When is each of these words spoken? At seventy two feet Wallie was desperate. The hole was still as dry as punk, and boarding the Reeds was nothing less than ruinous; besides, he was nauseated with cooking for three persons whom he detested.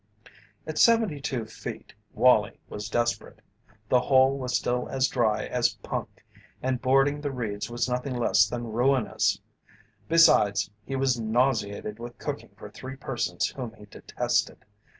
At 0.65 0.79
seventy 0.79 1.21
two 1.21 1.45
feet 1.45 1.93
Wallie 2.15 2.59
was 2.67 2.89
desperate. 2.89 3.39
The 3.87 4.01
hole 4.01 4.35
was 4.35 4.57
still 4.57 4.89
as 4.89 5.07
dry 5.07 5.45
as 5.45 5.75
punk, 5.75 6.25
and 6.59 6.81
boarding 6.81 7.21
the 7.21 7.29
Reeds 7.29 7.69
was 7.69 7.87
nothing 7.87 8.15
less 8.17 8.47
than 8.49 8.71
ruinous; 8.73 9.39
besides, 10.09 10.71
he 10.87 10.95
was 10.95 11.19
nauseated 11.19 11.99
with 11.99 12.17
cooking 12.17 12.49
for 12.57 12.71
three 12.71 12.95
persons 12.95 13.49
whom 13.49 13.75
he 13.75 13.85
detested. 13.85 14.65